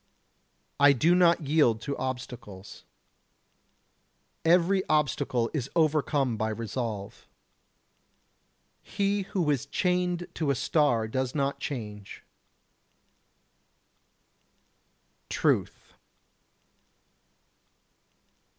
[0.79, 2.85] I do not yield to obstacles.
[4.43, 7.27] Every obstacle is overcome by resolve.
[8.81, 12.23] He who is chained to a star does not change.
[15.29, 15.97] [Sidenote: Truth] 112.